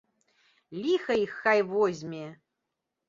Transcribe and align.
Ліха 0.85 1.17
іх 1.25 1.31
хай 1.43 1.59
возьме! 1.75 2.27